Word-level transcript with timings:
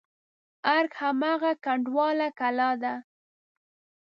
ارګ 0.75 0.91
هماغه 1.01 1.51
کنډواله 1.63 2.27
کلا 2.39 2.71
ده. 2.81 2.93